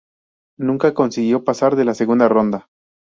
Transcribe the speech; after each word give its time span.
Nunca 0.57 0.95
consiguió 0.95 1.43
pasar 1.43 1.75
de 1.75 1.85
la 1.85 1.93
segunda 1.93 2.27
ronda. 2.27 2.67